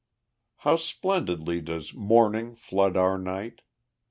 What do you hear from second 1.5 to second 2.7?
does "Morning"